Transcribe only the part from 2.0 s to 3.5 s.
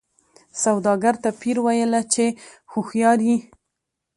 چي هوښیار یې